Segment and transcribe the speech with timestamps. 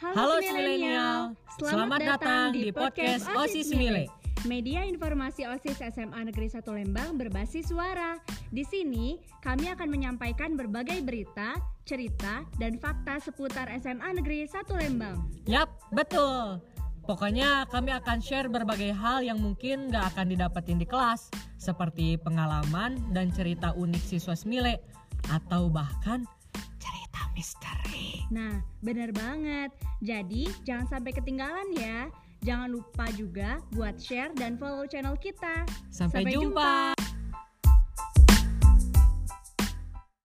[0.00, 4.08] Halo milenial, selamat datang di podcast OSIS Mile.
[4.48, 8.16] Media informasi OSIS SMA Negeri 1 Lembang berbasis suara.
[8.48, 15.20] Di sini, kami akan menyampaikan berbagai berita, cerita, dan fakta seputar SMA Negeri 1 Lembang.
[15.44, 16.64] Yap, betul.
[17.04, 21.28] Pokoknya kami akan share berbagai hal yang mungkin gak akan didapetin di kelas,
[21.60, 24.80] seperti pengalaman dan cerita unik siswa Smile,
[25.28, 26.24] atau bahkan
[26.80, 28.24] cerita misteri.
[28.32, 29.89] Nah, benar banget.
[30.00, 32.08] Jadi, jangan sampai ketinggalan ya.
[32.40, 35.68] Jangan lupa juga buat share dan follow channel kita.
[35.92, 36.99] Sampai, jumpa.